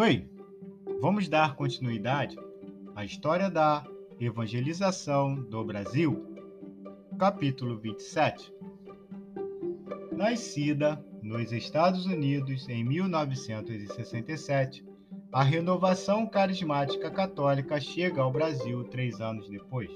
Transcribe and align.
Oi, 0.00 0.30
vamos 1.00 1.28
dar 1.28 1.56
continuidade 1.56 2.38
à 2.94 3.04
história 3.04 3.50
da 3.50 3.84
evangelização 4.20 5.34
do 5.34 5.64
Brasil, 5.64 6.24
capítulo 7.18 7.76
27. 7.76 8.54
Nascida 10.12 11.04
nos 11.20 11.50
Estados 11.50 12.06
Unidos 12.06 12.68
em 12.68 12.84
1967, 12.84 14.86
a 15.32 15.42
renovação 15.42 16.28
carismática 16.28 17.10
católica 17.10 17.80
chega 17.80 18.22
ao 18.22 18.30
Brasil 18.30 18.84
três 18.84 19.20
anos 19.20 19.50
depois. 19.50 19.90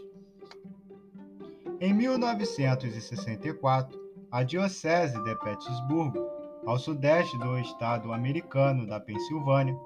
Em 1.80 1.94
1964, 1.94 4.03
a 4.32 4.43
Diocese 4.43 5.22
de 5.22 5.36
Petersburgo, 5.36 6.41
ao 6.66 6.79
sudeste 6.79 7.36
do 7.39 7.58
estado 7.58 8.12
americano 8.12 8.86
da 8.86 9.00
Pensilvânia, 9.00 9.76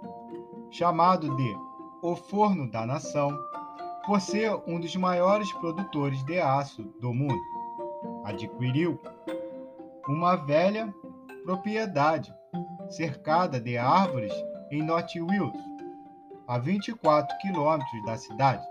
chamado 0.71 1.35
de 1.37 1.57
O 2.03 2.15
Forno 2.15 2.71
da 2.71 2.85
Nação, 2.85 3.37
por 4.05 4.21
ser 4.21 4.53
um 4.67 4.79
dos 4.79 4.95
maiores 4.95 5.51
produtores 5.55 6.23
de 6.25 6.39
aço 6.39 6.83
do 7.01 7.13
mundo, 7.13 7.41
adquiriu 8.25 9.01
uma 10.07 10.37
velha 10.37 10.95
propriedade 11.45 12.33
cercada 12.89 13.59
de 13.59 13.77
árvores 13.77 14.33
em 14.71 14.83
North 14.83 15.15
Wales, 15.17 15.61
a 16.47 16.59
24 16.59 17.37
quilômetros 17.39 18.05
da 18.05 18.17
cidade. 18.17 18.65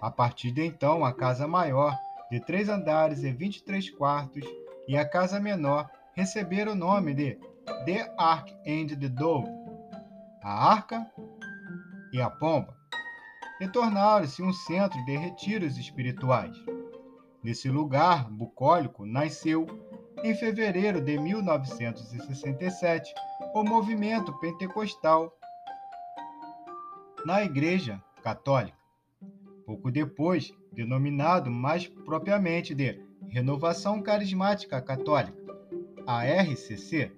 A 0.00 0.10
partir 0.10 0.50
de 0.50 0.66
então, 0.66 1.04
a 1.04 1.12
casa 1.12 1.48
maior, 1.48 1.96
de 2.30 2.40
três 2.40 2.68
andares 2.68 3.22
e 3.22 3.30
23 3.30 3.90
quartos, 3.90 4.44
e 4.86 4.98
a 4.98 5.08
casa 5.08 5.40
menor 5.40 5.88
receberam 6.14 6.72
o 6.72 6.76
nome 6.76 7.14
de 7.14 7.38
The 7.84 8.14
Ark 8.16 8.52
and 8.66 8.86
the 8.98 9.08
Dove, 9.08 9.48
a 10.42 10.70
Arca 10.72 11.10
e 12.12 12.20
a 12.20 12.30
Pomba, 12.30 12.76
e 13.60 13.68
tornaram-se 13.68 14.42
um 14.42 14.52
centro 14.52 15.02
de 15.04 15.16
retiros 15.16 15.76
espirituais. 15.76 16.56
Nesse 17.42 17.68
lugar 17.68 18.30
bucólico 18.30 19.04
nasceu, 19.04 19.66
em 20.22 20.34
fevereiro 20.34 21.00
de 21.00 21.18
1967, 21.18 23.14
o 23.54 23.62
movimento 23.62 24.32
pentecostal 24.40 25.36
na 27.26 27.42
Igreja 27.42 28.02
Católica. 28.22 28.78
Pouco 29.66 29.90
depois, 29.90 30.52
denominado 30.72 31.50
mais 31.50 31.86
propriamente 31.86 32.74
de 32.74 33.02
Renovação 33.28 34.02
Carismática 34.02 34.80
Católica, 34.80 35.43
a 36.06 36.24
RCC. 36.24 37.10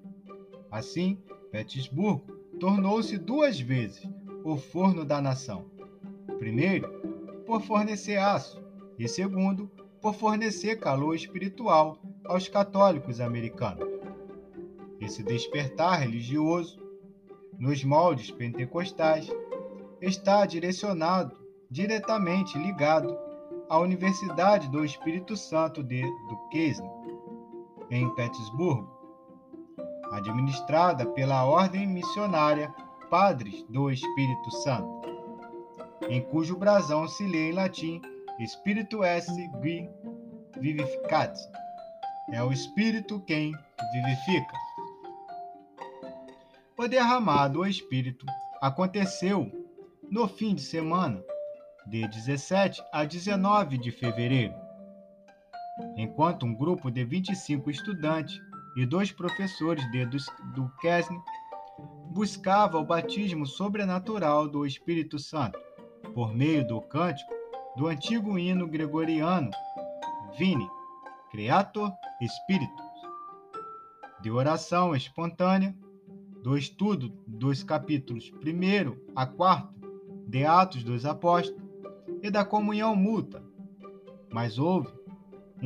Assim, 0.70 1.18
Petersburgo 1.50 2.24
tornou-se 2.58 3.16
duas 3.18 3.60
vezes 3.60 4.08
o 4.44 4.56
forno 4.56 5.04
da 5.04 5.20
nação. 5.20 5.66
Primeiro, 6.38 6.88
por 7.46 7.62
fornecer 7.62 8.16
aço, 8.16 8.62
e 8.98 9.08
segundo, 9.08 9.70
por 10.00 10.14
fornecer 10.14 10.76
calor 10.76 11.14
espiritual 11.14 11.98
aos 12.24 12.48
católicos 12.48 13.20
americanos. 13.20 13.88
Esse 15.00 15.22
despertar 15.22 16.00
religioso, 16.00 16.80
nos 17.58 17.82
moldes 17.84 18.30
pentecostais, 18.30 19.30
está 20.00 20.44
direcionado, 20.46 21.36
diretamente 21.70 22.58
ligado 22.58 23.16
à 23.68 23.78
Universidade 23.78 24.68
do 24.70 24.84
Espírito 24.84 25.36
Santo 25.36 25.82
de 25.82 26.02
Duquesne, 26.28 26.88
em 27.90 28.08
Petersburgo, 28.14 28.88
administrada 30.12 31.06
pela 31.06 31.44
Ordem 31.44 31.86
Missionária 31.86 32.72
Padres 33.10 33.64
do 33.68 33.90
Espírito 33.90 34.50
Santo, 34.62 35.02
em 36.08 36.20
cujo 36.20 36.56
brasão 36.56 37.06
se 37.06 37.26
lê 37.26 37.50
em 37.50 37.52
latim 37.52 38.00
Espírito 38.38 39.02
S. 39.02 39.32
Vivificat. 40.60 41.38
É 42.32 42.42
o 42.42 42.52
Espírito 42.52 43.20
quem 43.20 43.52
vivifica. 43.92 44.52
O 46.76 46.86
derramado 46.86 47.60
do 47.60 47.66
Espírito 47.66 48.26
aconteceu 48.60 49.50
no 50.10 50.28
fim 50.28 50.54
de 50.54 50.62
semana, 50.62 51.22
de 51.86 52.06
17 52.06 52.82
a 52.92 53.04
19 53.04 53.78
de 53.78 53.90
fevereiro, 53.90 54.54
enquanto 55.96 56.46
um 56.46 56.54
grupo 56.54 56.90
de 56.90 57.04
25 57.04 57.70
estudantes 57.70 58.40
e 58.76 58.84
dois 58.86 59.12
professores 59.12 59.84
de 59.90 60.06
Duquesne 60.54 61.20
buscava 62.10 62.78
o 62.78 62.84
batismo 62.84 63.46
sobrenatural 63.46 64.48
do 64.48 64.66
Espírito 64.66 65.18
Santo 65.18 65.58
por 66.14 66.34
meio 66.34 66.66
do 66.66 66.80
cântico 66.80 67.32
do 67.76 67.86
antigo 67.88 68.38
hino 68.38 68.66
gregoriano 68.66 69.50
Vini, 70.38 70.68
Creator 71.30 71.92
Spiritus, 72.22 72.86
de 74.22 74.30
oração 74.30 74.94
espontânea 74.94 75.76
do 76.42 76.56
estudo 76.56 77.08
dos 77.26 77.62
capítulos 77.62 78.32
1 78.32 79.12
a 79.14 79.26
4 79.26 79.68
de 80.26 80.44
Atos 80.44 80.84
dos 80.84 81.04
Apóstolos 81.04 81.62
e 82.22 82.30
da 82.30 82.44
comunhão 82.44 82.96
mútua. 82.96 83.44
Mas 84.32 84.58
houve 84.58 84.88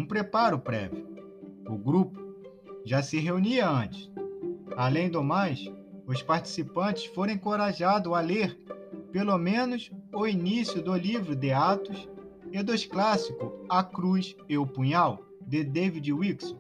um 0.01 0.07
preparo 0.07 0.59
prévio. 0.59 1.07
O 1.69 1.77
grupo 1.77 2.19
já 2.87 3.03
se 3.03 3.19
reunia 3.19 3.69
antes. 3.69 4.11
Além 4.75 5.11
do 5.11 5.23
mais, 5.23 5.71
os 6.07 6.23
participantes 6.23 7.05
foram 7.05 7.35
encorajados 7.35 8.11
a 8.11 8.21
ler 8.21 8.59
pelo 9.13 9.37
menos 9.37 9.91
o 10.15 10.27
início 10.27 10.83
do 10.83 10.97
livro 10.97 11.37
de 11.37 11.53
Atos 11.53 12.09
e 12.51 12.63
dos 12.63 12.87
clássicos 12.87 13.53
A 13.69 13.85
Cruz 13.85 14.35
e 14.49 14.57
o 14.57 14.67
Punhal, 14.67 15.23
de 15.43 15.63
David 15.63 16.11
Wilson. 16.13 16.57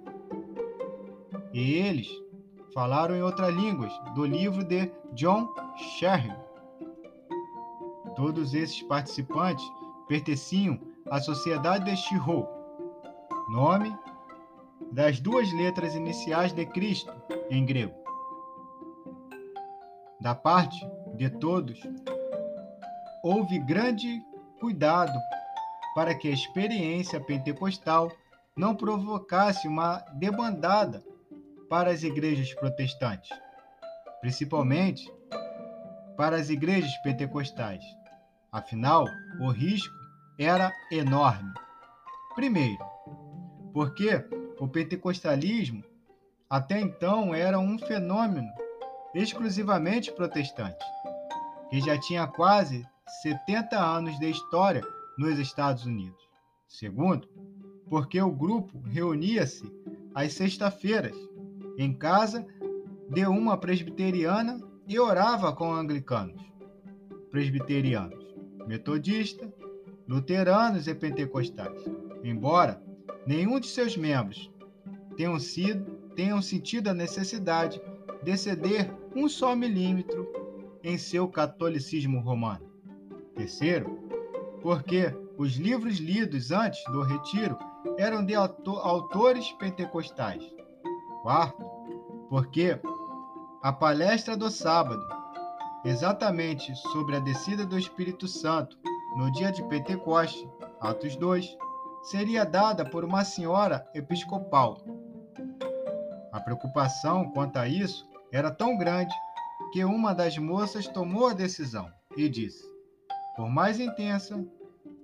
E 1.54 1.72
eles 1.74 2.10
falaram 2.74 3.16
em 3.16 3.22
outras 3.22 3.54
línguas 3.54 3.92
do 4.14 4.26
livro 4.26 4.62
de 4.62 4.90
John 5.14 5.48
Sherry. 5.98 6.34
Todos 8.16 8.52
esses 8.52 8.82
participantes 8.82 9.64
pertenciam 10.06 10.78
à 11.10 11.20
Sociedade 11.20 11.86
de 11.86 11.96
Shiro, 11.96 12.46
nome 13.50 13.96
das 14.92 15.20
duas 15.20 15.52
letras 15.52 15.94
iniciais 15.94 16.52
de 16.52 16.64
Cristo 16.66 17.12
em 17.50 17.66
grego. 17.66 17.94
Da 20.20 20.34
parte 20.34 20.88
de 21.16 21.28
todos, 21.28 21.80
houve 23.22 23.58
grande 23.58 24.22
cuidado 24.60 25.18
para 25.94 26.14
que 26.14 26.28
a 26.28 26.32
experiência 26.32 27.20
pentecostal 27.20 28.10
não 28.56 28.74
provocasse 28.74 29.66
uma 29.66 29.98
debandada 30.14 31.02
para 31.68 31.90
as 31.90 32.02
igrejas 32.02 32.54
protestantes, 32.54 33.30
principalmente 34.20 35.12
para 36.16 36.36
as 36.36 36.50
igrejas 36.50 36.96
pentecostais. 36.98 37.82
Afinal, 38.52 39.06
o 39.40 39.50
risco 39.50 39.94
era 40.38 40.72
enorme. 40.90 41.52
Primeiro, 42.34 42.89
porque 43.72 44.24
o 44.58 44.68
pentecostalismo 44.68 45.84
até 46.48 46.80
então 46.80 47.34
era 47.34 47.58
um 47.58 47.78
fenômeno 47.78 48.50
exclusivamente 49.14 50.12
protestante, 50.12 50.84
que 51.68 51.80
já 51.80 51.98
tinha 51.98 52.26
quase 52.26 52.86
70 53.22 53.78
anos 53.78 54.18
de 54.18 54.30
história 54.30 54.82
nos 55.16 55.38
Estados 55.38 55.84
Unidos. 55.84 56.20
Segundo, 56.66 57.28
porque 57.88 58.20
o 58.20 58.30
grupo 58.30 58.80
reunia-se 58.86 59.70
às 60.14 60.32
sextas-feiras 60.34 61.16
em 61.76 61.92
casa 61.92 62.46
de 63.08 63.26
uma 63.26 63.56
presbiteriana 63.56 64.60
e 64.86 64.98
orava 64.98 65.52
com 65.52 65.72
anglicanos, 65.72 66.42
presbiterianos, 67.30 68.24
metodistas, 68.66 69.50
luteranos 70.06 70.86
e 70.86 70.94
pentecostais. 70.94 71.84
Embora 72.22 72.82
nenhum 73.26 73.60
de 73.60 73.66
seus 73.66 73.96
membros 73.96 74.50
tenham 75.16 75.38
sido 75.38 76.00
tenham 76.14 76.42
sentido 76.42 76.88
a 76.88 76.94
necessidade 76.94 77.80
de 78.22 78.36
ceder 78.36 78.92
um 79.14 79.28
só 79.28 79.54
milímetro 79.56 80.28
em 80.82 80.98
seu 80.98 81.28
catolicismo 81.28 82.20
romano. 82.20 82.68
Terceiro, 83.34 83.98
porque 84.60 85.14
os 85.38 85.54
livros 85.54 85.98
lidos 85.98 86.50
antes 86.50 86.82
do 86.92 87.02
retiro 87.02 87.56
eram 87.96 88.24
de 88.24 88.34
autores 88.34 89.50
pentecostais. 89.52 90.44
Quarto, 91.22 91.64
porque 92.28 92.78
a 93.62 93.72
palestra 93.72 94.36
do 94.36 94.50
sábado, 94.50 95.02
exatamente 95.84 96.74
sobre 96.92 97.16
a 97.16 97.20
descida 97.20 97.64
do 97.64 97.78
Espírito 97.78 98.28
Santo 98.28 98.78
no 99.16 99.30
dia 99.32 99.50
de 99.50 99.62
Pentecoste, 99.64 100.48
Atos 100.80 101.16
2, 101.16 101.56
seria 102.02 102.44
dada 102.44 102.84
por 102.84 103.04
uma 103.04 103.24
senhora 103.24 103.86
episcopal. 103.94 104.78
A 106.32 106.40
preocupação 106.40 107.30
quanto 107.32 107.58
a 107.58 107.68
isso 107.68 108.08
era 108.32 108.50
tão 108.50 108.76
grande 108.76 109.14
que 109.72 109.84
uma 109.84 110.14
das 110.14 110.38
moças 110.38 110.86
tomou 110.86 111.28
a 111.28 111.34
decisão 111.34 111.90
e 112.16 112.28
disse: 112.28 112.64
Por 113.36 113.48
mais 113.48 113.78
intensa 113.78 114.44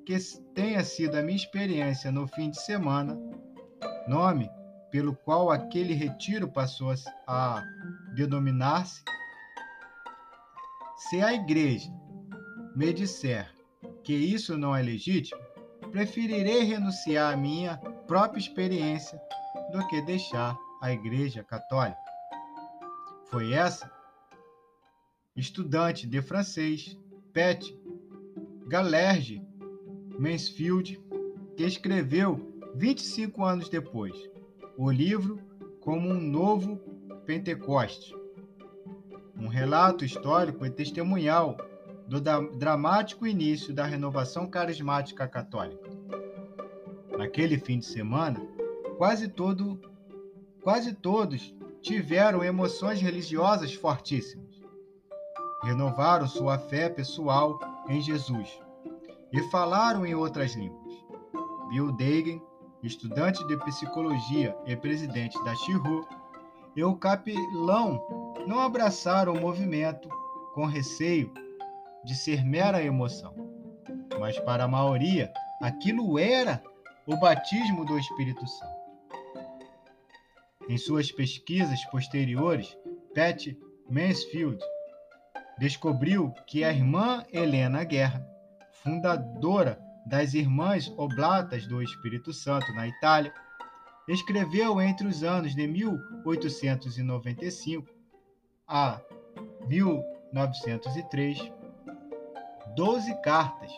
que 0.04 0.16
tenha 0.54 0.82
sido 0.84 1.16
a 1.16 1.22
minha 1.22 1.36
experiência 1.36 2.10
no 2.10 2.26
fim 2.26 2.50
de 2.50 2.60
semana, 2.60 3.18
nome 4.08 4.50
pelo 4.90 5.14
qual 5.14 5.50
aquele 5.50 5.94
retiro 5.94 6.48
passou 6.48 6.94
a 7.26 7.62
denominar-se, 8.14 9.02
se 10.96 11.20
a 11.20 11.34
igreja 11.34 11.90
me 12.74 12.92
disser 12.92 13.52
que 14.02 14.14
isso 14.14 14.56
não 14.56 14.74
é 14.74 14.82
legítimo, 14.82 15.45
preferirei 15.90 16.62
renunciar 16.62 17.32
à 17.32 17.36
minha 17.36 17.76
própria 18.06 18.40
experiência 18.40 19.20
do 19.72 19.86
que 19.88 20.00
deixar 20.02 20.56
a 20.80 20.92
Igreja 20.92 21.42
Católica. 21.42 21.98
Foi 23.30 23.52
essa 23.52 23.90
estudante 25.36 26.06
de 26.06 26.22
francês, 26.22 26.96
Pat 27.32 27.62
Galerge 28.68 29.42
Mansfield, 30.18 31.00
que 31.56 31.64
escreveu 31.64 32.52
25 32.74 33.44
anos 33.44 33.68
depois 33.68 34.14
o 34.76 34.90
livro 34.90 35.40
Como 35.80 36.08
um 36.08 36.20
Novo 36.20 36.76
Pentecoste, 37.24 38.14
um 39.38 39.48
relato 39.48 40.04
histórico 40.04 40.64
e 40.66 40.70
testemunhal 40.70 41.56
do 42.06 42.20
dramático 42.56 43.26
início 43.26 43.74
da 43.74 43.84
renovação 43.84 44.46
carismática 44.46 45.26
católica. 45.26 45.90
Naquele 47.16 47.58
fim 47.58 47.78
de 47.78 47.86
semana, 47.86 48.40
quase 48.96 49.28
todo 49.28 49.80
quase 50.62 50.94
todos 50.94 51.54
tiveram 51.80 52.42
emoções 52.42 53.00
religiosas 53.00 53.72
fortíssimas. 53.74 54.60
Renovaram 55.62 56.26
sua 56.26 56.58
fé 56.58 56.88
pessoal 56.88 57.58
em 57.88 58.00
Jesus 58.00 58.60
e 59.32 59.40
falaram 59.50 60.04
em 60.04 60.14
outras 60.14 60.54
línguas. 60.54 60.94
Bill 61.68 61.92
Dagan, 61.92 62.40
estudante 62.82 63.44
de 63.46 63.56
psicologia 63.58 64.56
e 64.66 64.76
presidente 64.76 65.42
da 65.44 65.54
Chihu, 65.54 66.06
e 66.74 66.84
o 66.84 66.94
capelão 66.96 68.00
não 68.46 68.60
abraçaram 68.60 69.32
o 69.32 69.40
movimento 69.40 70.08
com 70.54 70.66
receio 70.66 71.32
de 72.06 72.14
ser 72.14 72.42
mera 72.44 72.82
emoção. 72.82 73.34
Mas 74.18 74.38
para 74.38 74.64
a 74.64 74.68
maioria, 74.68 75.30
aquilo 75.60 76.18
era 76.18 76.62
o 77.04 77.14
batismo 77.16 77.84
do 77.84 77.98
Espírito 77.98 78.46
Santo. 78.46 78.76
Em 80.68 80.78
suas 80.78 81.10
pesquisas 81.10 81.84
posteriores, 81.86 82.78
Pat 83.14 83.48
Mansfield 83.90 84.62
descobriu 85.58 86.32
que 86.46 86.62
a 86.62 86.72
irmã 86.72 87.24
Helena 87.32 87.82
Guerra, 87.82 88.24
fundadora 88.84 89.80
das 90.06 90.34
Irmãs 90.34 90.88
Oblatas 90.96 91.66
do 91.66 91.82
Espírito 91.82 92.32
Santo 92.32 92.72
na 92.74 92.86
Itália, 92.86 93.34
escreveu 94.06 94.80
entre 94.80 95.08
os 95.08 95.24
anos 95.24 95.56
de 95.56 95.66
1895 95.66 97.88
a 98.68 99.00
1903 99.66 101.55
doze 102.76 103.14
cartas 103.22 103.72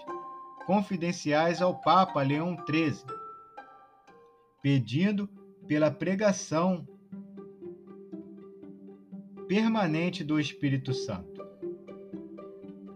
confidenciais 0.66 1.62
ao 1.62 1.80
Papa 1.80 2.20
Leão 2.20 2.56
XIII, 2.68 3.06
pedindo 4.60 5.28
pela 5.68 5.88
pregação 5.88 6.86
permanente 9.46 10.24
do 10.24 10.40
Espírito 10.40 10.92
Santo. 10.92 11.46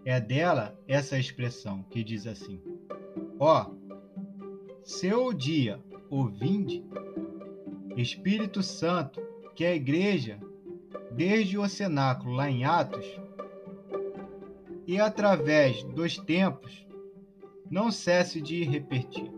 É 0.05 0.21
dela 0.21 0.77
essa 0.89 1.17
expressão 1.17 1.85
que 1.85 2.03
diz 2.03 2.27
assim: 2.27 2.61
Ó, 3.39 3.71
seu 4.83 5.33
dia 5.33 5.81
ouvinte, 6.11 6.85
Espírito 7.97 8.61
Santo, 8.61 9.23
que 9.55 9.65
a 9.65 9.73
igreja, 9.73 10.41
desde 11.13 11.57
o 11.57 11.69
cenáculo 11.69 12.35
lá 12.35 12.51
em 12.51 12.65
Atos, 12.65 13.07
e 14.87 15.00
através 15.00 15.82
dos 15.84 16.17
tempos 16.19 16.87
não 17.70 17.90
cesse 17.90 18.40
de 18.40 18.64
repetir. 18.64 19.32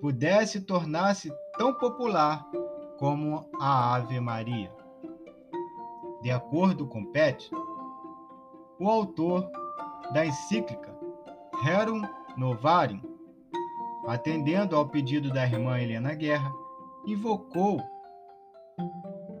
Pudesse 0.00 0.60
tornar-se 0.60 1.32
tão 1.58 1.74
popular 1.74 2.46
como 2.98 3.48
a 3.60 3.96
Ave 3.96 4.20
Maria. 4.20 4.72
De 6.22 6.30
acordo 6.30 6.86
com 6.86 7.04
Pet, 7.06 7.50
o 8.78 8.88
autor 8.88 9.50
da 10.12 10.24
encíclica 10.24 10.94
Rerum 11.62 12.02
Novarium, 12.36 13.00
atendendo 14.06 14.76
ao 14.76 14.88
pedido 14.88 15.30
da 15.30 15.44
irmã 15.44 15.78
Helena 15.78 16.14
Guerra, 16.14 16.52
invocou 17.06 17.82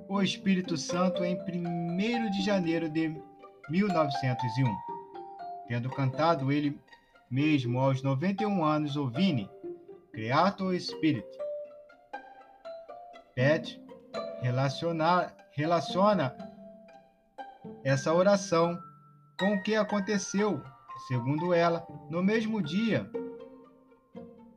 o 0.08 0.20
Espírito 0.20 0.76
Santo 0.76 1.24
em 1.24 1.36
1 1.36 2.30
de 2.30 2.42
janeiro 2.42 2.88
de 2.88 3.22
1901, 3.68 4.76
tendo 5.68 5.90
cantado 5.90 6.50
ele 6.50 6.80
mesmo 7.30 7.78
aos 7.78 8.02
91 8.02 8.64
anos 8.64 8.96
o 8.96 9.08
Vini, 9.08 9.48
Creator 10.12 10.74
Spirit. 10.74 11.26
Pet 13.34 13.80
relaciona, 14.42 15.32
relaciona 15.52 16.36
essa 17.84 18.12
oração 18.12 18.78
com 19.38 19.54
o 19.54 19.62
que 19.62 19.76
aconteceu, 19.76 20.62
segundo 21.06 21.54
ela, 21.54 21.86
no 22.10 22.22
mesmo 22.22 22.60
dia 22.60 23.08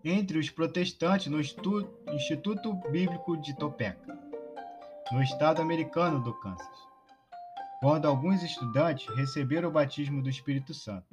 entre 0.03 0.37
os 0.37 0.49
protestantes 0.49 1.27
no 1.27 1.39
Instituto 1.39 2.73
Bíblico 2.91 3.37
de 3.37 3.55
Topeka, 3.55 4.19
no 5.11 5.21
estado 5.21 5.61
americano 5.61 6.21
do 6.21 6.33
Kansas 6.33 6.92
quando 7.83 8.05
alguns 8.05 8.41
estudantes 8.41 9.13
receberam 9.13 9.67
o 9.67 9.71
batismo 9.73 10.23
do 10.23 10.29
Espírito 10.29 10.73
Santo, 10.73 11.05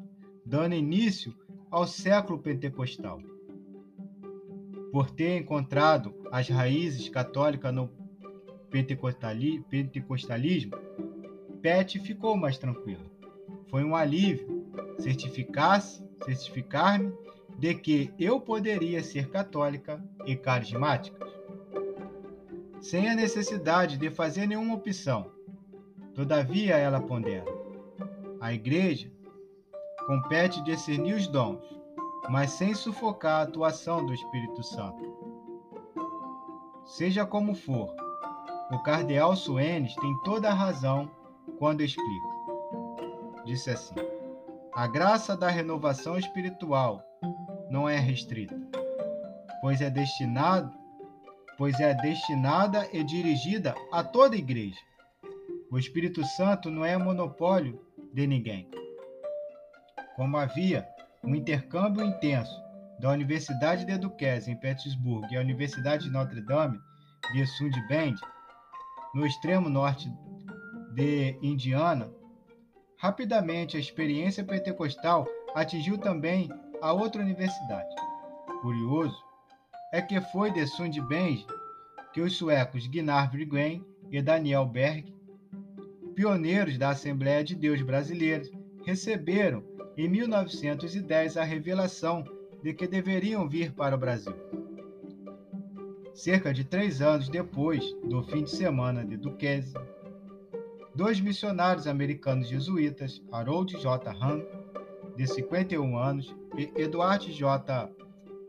dando 0.46 0.76
início 0.76 1.34
ao 1.69 1.84
século 1.84 2.38
pentecostal. 2.38 3.20
Por 4.93 5.11
ter 5.11 5.37
encontrado 5.37 6.14
as 6.31 6.49
raízes 6.49 7.08
católicas 7.08 7.75
no 7.75 7.90
pentecostalismo, 8.70 10.77
Pet 11.60 11.98
ficou 11.98 12.36
mais 12.36 12.56
tranquila. 12.56 13.05
Foi 13.67 13.82
um 13.82 13.96
alívio 13.96 14.65
certificar-se, 15.00 16.08
certificar-me 16.24 17.12
de 17.58 17.74
que 17.74 18.15
eu 18.17 18.41
poderia 18.41 19.03
ser 19.03 19.29
católica 19.29 20.00
e 20.24 20.36
carismática, 20.36 21.27
sem 22.81 23.10
a 23.10 23.17
necessidade 23.17 23.98
de 23.98 24.08
fazer 24.08 24.46
nenhuma 24.46 24.77
opção 24.77 25.40
Todavia, 26.20 26.77
ela 26.77 27.00
pondera: 27.00 27.46
a 28.43 28.53
igreja 28.53 29.10
compete 30.06 30.62
discernir 30.65 31.15
os 31.15 31.27
dons, 31.27 31.62
mas 32.29 32.50
sem 32.50 32.74
sufocar 32.74 33.39
a 33.39 33.43
atuação 33.44 34.05
do 34.05 34.12
Espírito 34.12 34.62
Santo. 34.62 35.03
Seja 36.84 37.24
como 37.24 37.55
for, 37.55 37.96
o 38.70 38.82
cardeal 38.82 39.34
Suenes 39.34 39.94
tem 39.94 40.15
toda 40.22 40.50
a 40.50 40.55
razão 40.55 41.10
quando 41.58 41.81
explica. 41.81 42.29
Disse 43.46 43.70
assim: 43.70 43.94
a 44.74 44.86
graça 44.86 45.34
da 45.34 45.48
renovação 45.48 46.19
espiritual 46.19 47.03
não 47.70 47.89
é 47.89 47.98
restrita, 47.98 48.60
pois 49.62 49.81
é 49.81 49.89
destinado, 49.89 50.70
pois 51.56 51.81
é 51.81 51.94
destinada 51.94 52.86
e 52.93 53.03
dirigida 53.03 53.74
a 53.91 54.05
toda 54.05 54.34
a 54.34 54.39
igreja 54.39 54.77
o 55.70 55.79
Espírito 55.79 56.24
Santo 56.24 56.69
não 56.69 56.84
é 56.84 56.96
monopólio 56.98 57.81
de 58.12 58.27
ninguém. 58.27 58.69
Como 60.17 60.36
havia 60.36 60.86
um 61.22 61.34
intercâmbio 61.34 62.05
intenso 62.05 62.60
da 62.98 63.10
Universidade 63.10 63.84
de 63.84 63.96
Duquesne, 63.96 64.53
em 64.53 64.56
Petersburgo, 64.56 65.27
e 65.31 65.36
a 65.36 65.41
Universidade 65.41 66.05
de 66.05 66.10
Notre 66.10 66.41
Dame 66.43 66.79
de 67.32 67.46
Sundibend, 67.46 68.20
no 69.15 69.24
extremo 69.24 69.69
norte 69.69 70.12
de 70.93 71.39
Indiana, 71.41 72.10
rapidamente 72.98 73.77
a 73.77 73.81
experiência 73.81 74.44
pentecostal 74.44 75.27
atingiu 75.55 75.96
também 75.96 76.50
a 76.82 76.93
outra 76.93 77.22
universidade. 77.22 77.94
Curioso 78.60 79.17
é 79.93 80.03
que 80.03 80.20
foi 80.20 80.50
de 80.50 80.67
Sundibend 80.67 81.46
que 82.12 82.20
os 82.20 82.36
suecos 82.36 82.86
Gunnar 82.89 83.31
Briguen 83.31 83.84
e 84.10 84.20
Daniel 84.20 84.67
Berg 84.67 85.19
pioneiros 86.20 86.77
da 86.77 86.91
Assembleia 86.91 87.43
de 87.43 87.55
Deus 87.55 87.81
brasileira, 87.81 88.44
receberam 88.84 89.65
em 89.96 90.06
1910 90.06 91.39
a 91.39 91.44
revelação 91.44 92.22
de 92.62 92.74
que 92.74 92.86
deveriam 92.86 93.48
vir 93.48 93.72
para 93.72 93.96
o 93.96 93.98
Brasil. 93.98 94.34
Cerca 96.12 96.53
de 96.53 96.62
três 96.62 97.00
anos 97.00 97.31
depois 97.31 97.82
do 98.05 98.22
fim 98.24 98.44
de 98.44 98.50
semana 98.50 99.03
de 99.03 99.17
Duquesne, 99.17 99.72
dois 100.94 101.19
missionários 101.22 101.86
americanos 101.86 102.50
jesuítas, 102.50 103.22
Harold 103.32 103.81
J. 103.81 104.10
Hahn, 104.10 104.43
de 105.17 105.27
51 105.27 105.96
anos, 105.96 106.36
e 106.55 106.70
Edward 106.77 107.32
J. 107.32 107.91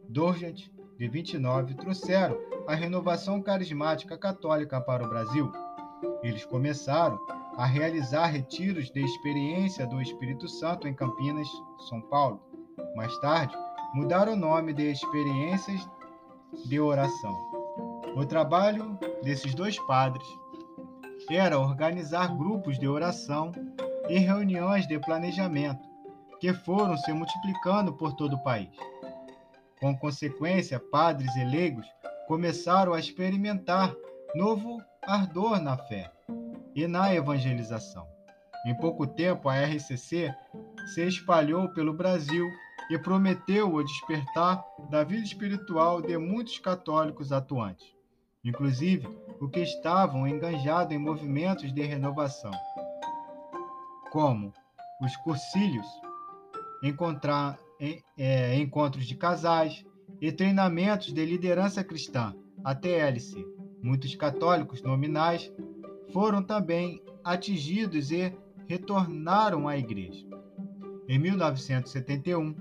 Dorgent, 0.10 0.70
de 0.98 1.08
29, 1.08 1.76
trouxeram 1.76 2.38
a 2.68 2.76
renovação 2.76 3.42
carismática 3.42 4.18
católica 4.18 4.82
para 4.82 5.06
o 5.06 5.08
Brasil. 5.08 5.50
Eles 6.22 6.44
começaram 6.44 7.18
a 7.58 7.66
realizar 7.66 8.28
retiros 8.28 8.90
de 8.92 9.04
experiência 9.04 9.86
do 9.86 10.02
Espírito 10.02 10.48
Santo 10.48 10.88
em 10.88 10.94
Campinas, 10.94 11.48
São 11.90 12.02
Paulo. 12.02 12.42
Mais 12.96 13.16
tarde, 13.20 13.56
mudaram 13.94 14.34
o 14.34 14.38
nome 14.38 14.74
de 14.74 14.92
Experiências 14.92 15.88
de 16.66 16.80
Oração. 16.80 17.36
O 18.16 18.26
trabalho 18.26 18.98
desses 19.24 19.54
dois 19.54 19.78
padres 19.86 20.26
era 21.30 21.60
organizar 21.60 22.36
grupos 22.36 22.80
de 22.80 22.88
oração 22.88 23.52
e 24.10 24.18
reuniões 24.18 24.88
de 24.88 25.00
planejamento, 25.00 25.88
que 26.40 26.54
foram 26.54 26.98
se 26.98 27.14
multiplicando 27.14 27.94
por 27.94 28.14
todo 28.14 28.36
o 28.36 28.44
país. 28.44 28.76
Com 29.80 29.98
consequência, 29.98 30.80
padres 30.80 31.34
e 31.36 31.44
leigos 31.44 31.88
começaram 32.28 32.94
a 32.94 33.00
experimentar 33.00 33.94
novo 34.36 34.82
ardor 35.04 35.62
na 35.62 35.78
fé 35.78 36.12
e 36.76 36.88
na 36.88 37.14
evangelização. 37.14 38.08
Em 38.66 38.76
pouco 38.76 39.08
tempo, 39.08 39.50
a 39.50 39.56
RCC 39.56 40.34
se 40.94 41.08
espalhou 41.08 41.70
pelo 41.70 41.94
Brasil 41.94 42.48
e 42.90 42.98
prometeu 42.98 43.74
o 43.74 43.84
despertar 43.84 44.64
da 44.90 45.04
vida 45.04 45.24
espiritual 45.24 46.02
de 46.02 46.18
muitos 46.18 46.60
católicos 46.60 47.32
atuantes, 47.32 47.88
inclusive 48.44 49.08
os 49.40 49.50
que 49.50 49.62
estavam 49.62 50.28
engajados 50.28 50.94
em 50.94 51.00
movimentos 51.00 51.74
de 51.74 51.82
renovação, 51.82 52.52
como 54.12 54.54
os 55.02 55.16
cursilhos, 55.18 55.88
encontrar, 56.84 57.58
é, 58.18 58.56
encontros 58.56 59.06
de 59.06 59.16
casais 59.16 59.84
e 60.20 60.32
treinamentos 60.32 61.12
de 61.12 61.26
liderança 61.26 61.84
cristã, 61.84 62.36
a 62.64 62.76
TLC. 62.76 63.44
Muitos 63.82 64.14
católicos 64.14 64.84
nominais 64.84 65.52
foram 66.12 66.44
também 66.44 67.02
atingidos 67.24 68.12
e 68.12 68.34
retornaram 68.68 69.68
à 69.68 69.78
igreja. 69.78 70.26
Em 71.08 71.20
1971, 71.20 72.56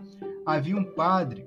havia 0.45 0.76
um 0.76 0.85
padre 0.85 1.47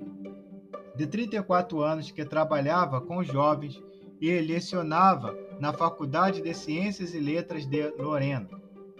de 0.96 1.06
34 1.06 1.80
anos 1.80 2.10
que 2.10 2.24
trabalhava 2.24 3.00
com 3.00 3.22
jovens 3.22 3.82
e 4.20 4.40
lecionava 4.40 5.36
na 5.60 5.72
Faculdade 5.72 6.40
de 6.40 6.54
Ciências 6.54 7.14
e 7.14 7.20
Letras 7.20 7.66
de 7.66 7.90
Lorena, 7.98 8.48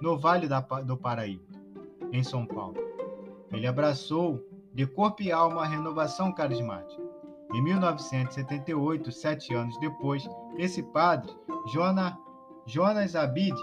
no 0.02 0.18
Vale 0.18 0.48
do 0.84 0.96
Paraíba, 0.96 1.44
em 2.12 2.22
São 2.22 2.44
Paulo. 2.46 2.76
Ele 3.52 3.66
abraçou 3.66 4.44
de 4.72 4.86
corpo 4.86 5.22
e 5.22 5.30
alma 5.30 5.62
a 5.62 5.66
renovação 5.66 6.32
carismática. 6.32 7.02
Em 7.54 7.62
1978, 7.62 9.12
sete 9.12 9.54
anos 9.54 9.78
depois, 9.78 10.28
esse 10.58 10.82
padre, 10.82 11.32
Jonas 11.72 12.14
Jonas 12.66 13.14
Abid 13.14 13.54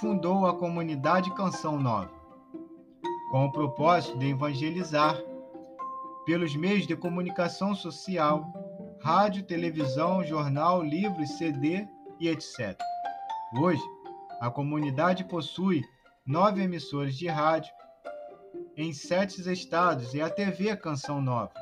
fundou 0.00 0.44
a 0.44 0.56
comunidade 0.58 1.32
Canção 1.34 1.78
Nova, 1.78 2.10
com 3.30 3.46
o 3.46 3.52
propósito 3.52 4.18
de 4.18 4.30
evangelizar 4.30 5.16
pelos 6.26 6.56
meios 6.56 6.84
de 6.84 6.96
comunicação 6.96 7.76
social, 7.76 8.44
rádio, 9.00 9.44
televisão, 9.44 10.24
jornal, 10.24 10.82
livros, 10.82 11.30
CD 11.38 11.86
e 12.18 12.28
etc. 12.28 12.76
Hoje, 13.56 13.82
a 14.40 14.50
comunidade 14.50 15.22
possui 15.22 15.84
nove 16.26 16.60
emissoras 16.60 17.14
de 17.16 17.28
rádio 17.28 17.72
em 18.76 18.92
sete 18.92 19.40
estados 19.50 20.12
e 20.12 20.20
a 20.20 20.28
TV 20.28 20.76
Canção 20.76 21.20
Nova, 21.20 21.52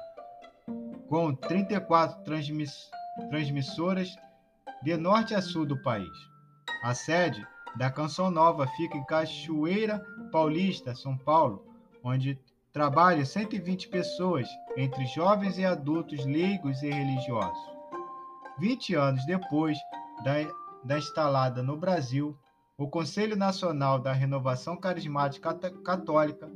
com 1.06 1.34
34 1.34 2.24
transmiss 2.24 2.90
transmissoras 3.28 4.16
de 4.82 4.96
norte 4.96 5.34
a 5.34 5.42
sul 5.42 5.66
do 5.66 5.80
país. 5.82 6.35
A 6.82 6.94
sede 6.94 7.46
da 7.76 7.90
Canção 7.90 8.30
Nova 8.30 8.66
fica 8.68 8.96
em 8.96 9.04
Cachoeira 9.04 10.04
Paulista, 10.30 10.94
São 10.94 11.16
Paulo, 11.16 11.64
onde 12.02 12.38
trabalham 12.72 13.24
120 13.24 13.88
pessoas, 13.88 14.48
entre 14.76 15.06
jovens 15.06 15.58
e 15.58 15.64
adultos 15.64 16.24
leigos 16.24 16.82
e 16.82 16.90
religiosos. 16.90 17.58
20 18.58 18.94
anos 18.94 19.26
depois 19.26 19.78
da, 20.22 20.34
da 20.84 20.98
instalada 20.98 21.62
no 21.62 21.76
Brasil, 21.76 22.36
o 22.78 22.88
Conselho 22.88 23.36
Nacional 23.36 23.98
da 23.98 24.12
Renovação 24.12 24.76
Carismática 24.76 25.54
Católica 25.54 26.50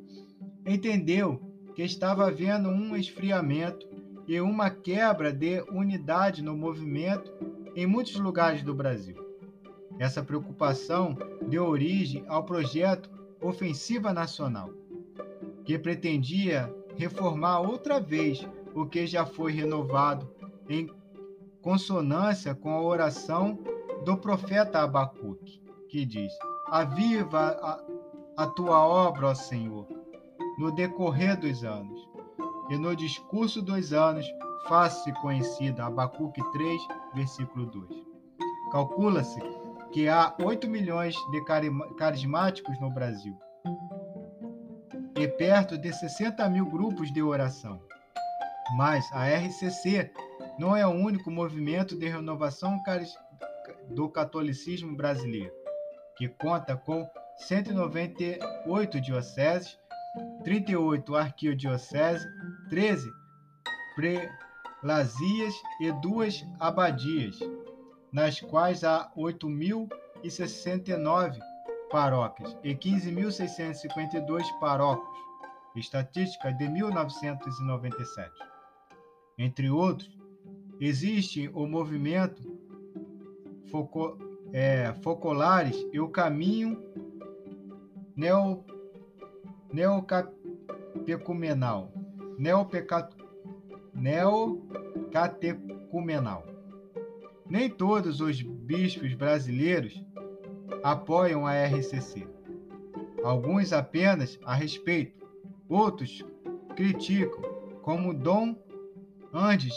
entendeu 0.67 1.41
que 1.75 1.83
estava 1.83 2.27
havendo 2.27 2.69
um 2.69 2.95
esfriamento 2.95 3.89
e 4.27 4.41
uma 4.41 4.71
quebra 4.71 5.33
de 5.33 5.63
unidade 5.71 6.43
no 6.43 6.57
movimento 6.57 7.33
em 7.75 7.87
muitos 7.87 8.17
lugares 8.17 8.63
do 8.63 8.75
Brasil. 8.75 9.30
Essa 10.01 10.23
preocupação 10.23 11.15
deu 11.47 11.67
origem 11.67 12.25
ao 12.27 12.43
projeto 12.43 13.11
Ofensiva 13.39 14.15
Nacional, 14.15 14.71
que 15.63 15.79
pretendia 15.79 16.75
reformar 16.97 17.61
outra 17.61 18.01
vez 18.01 18.49
o 18.75 18.87
que 18.87 19.07
já 19.07 19.27
foi 19.27 19.53
renovado 19.53 20.27
em 20.71 20.91
consonância 21.61 22.55
com 22.55 22.73
a 22.73 22.81
oração 22.81 23.59
do 24.03 24.17
profeta 24.17 24.79
Abacuque, 24.79 25.61
que 25.91 26.07
diz: 26.07 26.33
Aviva 26.69 27.59
a, 27.61 27.85
a 28.39 28.47
tua 28.47 28.83
obra, 28.83 29.27
ó 29.27 29.35
Senhor, 29.35 29.87
no 30.57 30.73
decorrer 30.73 31.39
dos 31.39 31.63
anos, 31.63 32.09
e 32.71 32.79
no 32.79 32.97
discurso 32.97 33.61
dos 33.61 33.93
anos 33.93 34.25
faça-se 34.67 35.13
conhecida. 35.21 35.85
Abacuque 35.85 36.43
3, 36.53 36.81
versículo 37.15 37.67
2. 37.67 38.03
Calcula-se 38.73 39.60
que 39.93 40.09
há 40.09 40.35
8 40.41 40.69
milhões 40.69 41.15
de 41.31 41.45
carismáticos 41.97 42.79
no 42.81 42.91
Brasil 42.91 43.37
e 45.17 45.29
perto 45.29 45.77
de 45.77 45.93
60 45.93 46.49
mil 46.49 46.65
grupos 46.67 47.13
de 47.13 47.23
oração. 47.23 47.81
Mas 48.77 49.05
a 49.13 49.27
RCC 49.27 50.11
não 50.59 50.77
é 50.77 50.87
o 50.87 50.91
único 50.91 51.31
movimento 51.31 51.99
de 51.99 52.09
renovação 52.09 52.81
do 53.91 54.09
catolicismo 54.09 54.97
brasileiro, 54.97 55.53
que 56.17 56.29
conta 56.29 56.77
com 56.77 57.09
198 57.37 59.01
dioceses, 59.01 59.79
38 60.45 61.17
arquidiocese, 61.17 62.27
13 62.69 63.11
prelazias 63.95 65.55
e 65.81 65.93
duas 66.01 66.45
abadias, 66.59 67.39
nas 68.13 68.41
quais 68.41 68.85
há 68.85 69.11
8.069 69.17 71.39
paróquias 71.91 72.57
e 72.63 72.75
15.652 72.75 74.45
paróquios, 74.61 75.09
estatística 75.77 76.53
de 76.53 76.69
1997. 76.69 78.31
Entre 79.39 79.71
outros, 79.71 80.15
existe 80.81 81.49
o 81.55 81.65
movimento 81.67 82.43
Foco, 83.71 84.19
é, 84.53 84.93
Focolares 85.03 85.77
e 85.93 86.01
o 86.01 86.09
Caminho 86.09 86.83
neo, 88.17 88.65
Neocatecumenal. 89.73 91.93
Neopeca, 92.37 93.09
neocatecumenal 93.95 96.50
nem 97.51 97.69
todos 97.69 98.21
os 98.21 98.41
bispos 98.41 99.13
brasileiros 99.15 100.01
apoiam 100.85 101.45
a 101.45 101.53
RCC. 101.53 102.27
Alguns 103.25 103.73
apenas 103.73 104.39
a 104.45 104.55
respeito, 104.55 105.27
outros 105.69 106.25
criticam, 106.77 107.43
como 107.83 108.15
Dom 108.15 108.55
Andes 109.35 109.75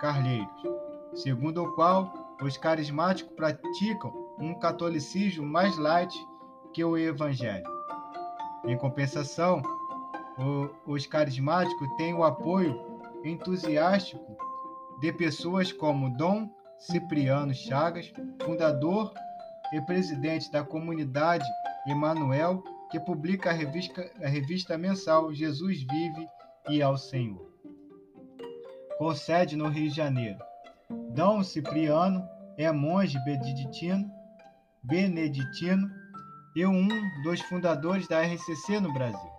Carleiros, 0.00 0.62
segundo 1.14 1.62
o 1.62 1.72
qual 1.74 2.36
os 2.42 2.56
carismáticos 2.56 3.34
praticam 3.34 4.34
um 4.38 4.54
catolicismo 4.58 5.46
mais 5.46 5.76
light 5.76 6.14
que 6.72 6.82
o 6.82 6.96
evangelho. 6.96 7.68
Em 8.64 8.78
compensação, 8.78 9.60
o, 10.38 10.70
os 10.90 11.06
carismáticos 11.06 11.86
têm 11.98 12.14
o 12.14 12.24
apoio 12.24 12.80
entusiástico 13.22 14.36
de 15.00 15.12
pessoas 15.12 15.70
como 15.70 16.16
Dom 16.16 16.48
Cipriano 16.80 17.52
Chagas, 17.52 18.10
fundador 18.42 19.12
e 19.70 19.80
presidente 19.82 20.50
da 20.50 20.64
comunidade 20.64 21.44
Emanuel, 21.86 22.64
que 22.90 22.98
publica 22.98 23.50
a 23.50 23.52
revista, 23.52 24.10
a 24.22 24.26
revista 24.26 24.78
mensal 24.78 25.32
Jesus 25.32 25.82
Vive 25.82 26.26
e 26.70 26.82
ao 26.82 26.96
Senhor. 26.96 27.54
Com 28.96 29.14
sede 29.14 29.56
no 29.56 29.68
Rio 29.68 29.90
de 29.90 29.94
Janeiro. 29.94 30.38
Dom 31.14 31.42
Cipriano 31.42 32.26
é 32.56 32.72
monge 32.72 33.18
beneditino, 33.24 34.10
beneditino 34.82 35.90
e 36.56 36.64
um 36.66 36.88
dos 37.22 37.40
fundadores 37.42 38.08
da 38.08 38.22
RCC 38.22 38.80
no 38.80 38.92
Brasil. 38.92 39.30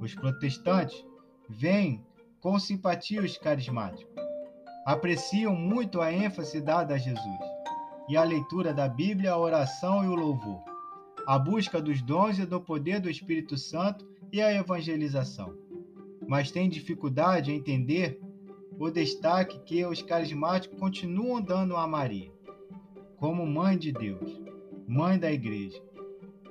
Os 0.00 0.14
protestantes 0.16 1.04
veem 1.48 2.04
com 2.40 2.58
simpatia 2.58 3.22
os 3.22 3.38
carismáticos. 3.38 4.21
Apreciam 4.84 5.54
muito 5.54 6.00
a 6.00 6.12
ênfase 6.12 6.60
dada 6.60 6.94
a 6.94 6.98
Jesus 6.98 7.38
e 8.08 8.16
a 8.16 8.24
leitura 8.24 8.74
da 8.74 8.88
Bíblia, 8.88 9.32
a 9.32 9.38
oração 9.38 10.04
e 10.04 10.08
o 10.08 10.14
louvor, 10.14 10.60
a 11.26 11.38
busca 11.38 11.80
dos 11.80 12.02
dons 12.02 12.38
e 12.38 12.44
do 12.44 12.60
poder 12.60 13.00
do 13.00 13.08
Espírito 13.08 13.56
Santo 13.56 14.04
e 14.32 14.42
a 14.42 14.52
evangelização. 14.52 15.54
Mas 16.26 16.50
têm 16.50 16.68
dificuldade 16.68 17.52
em 17.52 17.56
entender 17.56 18.20
o 18.76 18.90
destaque 18.90 19.60
que 19.60 19.84
os 19.84 20.02
carismáticos 20.02 20.78
continuam 20.78 21.40
dando 21.40 21.76
a 21.76 21.86
Maria, 21.86 22.32
como 23.18 23.46
mãe 23.46 23.78
de 23.78 23.92
Deus, 23.92 24.42
mãe 24.88 25.16
da 25.16 25.30
igreja, 25.30 25.80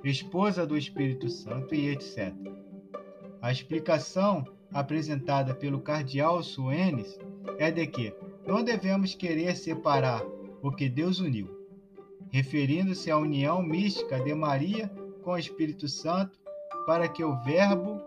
esposa 0.02 0.66
do 0.66 0.76
Espírito 0.76 1.28
Santo 1.28 1.74
e 1.74 1.88
etc. 1.88 2.34
A 3.42 3.52
explicação 3.52 4.44
apresentada 4.72 5.54
pelo 5.54 5.80
cardeal 5.80 6.42
Suenes 6.42 7.18
é 7.58 7.70
de 7.70 7.86
que 7.86 8.14
não 8.46 8.62
devemos 8.62 9.14
querer 9.14 9.56
separar 9.56 10.22
o 10.62 10.70
que 10.70 10.88
Deus 10.88 11.18
uniu, 11.20 11.48
referindo-se 12.30 13.10
à 13.10 13.16
união 13.16 13.62
mística 13.62 14.20
de 14.20 14.34
Maria 14.34 14.88
com 15.22 15.32
o 15.32 15.38
Espírito 15.38 15.88
Santo 15.88 16.38
para 16.86 17.08
que 17.08 17.22
o 17.22 17.36
Verbo 17.42 18.00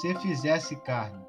se 0.00 0.14
fizesse 0.16 0.76
carne. 0.76 1.20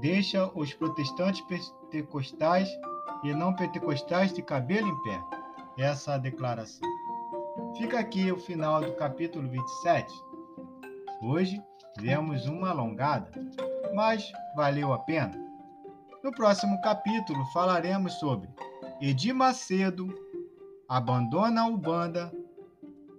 Deixa 0.00 0.50
os 0.54 0.72
protestantes 0.74 1.42
pentecostais 1.42 2.68
e 3.22 3.32
não 3.32 3.54
pentecostais 3.54 4.32
de 4.32 4.42
cabelo 4.42 4.88
em 4.88 5.02
pé. 5.02 5.20
Essa 5.78 6.14
é 6.14 6.18
declaração. 6.18 6.88
Fica 7.76 7.98
aqui 7.98 8.30
o 8.30 8.36
final 8.36 8.80
do 8.80 8.92
capítulo 8.92 9.48
27. 9.48 10.12
Hoje 11.22 11.60
Demos 12.00 12.46
uma 12.46 12.70
alongada, 12.70 13.30
mas 13.94 14.32
valeu 14.56 14.92
a 14.92 14.98
pena. 14.98 15.43
No 16.24 16.32
próximo 16.32 16.80
capítulo 16.80 17.44
falaremos 17.52 18.14
sobre 18.14 18.48
Edir 18.98 19.34
Macedo, 19.34 20.08
abandona 20.88 21.60
a 21.60 21.68
Ubanda 21.68 22.32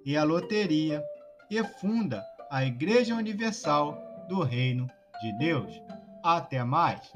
e 0.03 0.17
a 0.17 0.23
loteria 0.23 1.03
e 1.51 1.63
funda 1.63 2.25
a 2.49 2.65
Igreja 2.65 3.13
Universal 3.13 3.95
do 4.27 4.41
Reino 4.41 4.89
de 5.21 5.37
Deus. 5.37 5.71
Até 6.23 6.63
mais! 6.63 7.13